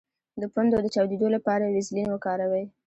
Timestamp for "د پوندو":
0.41-0.77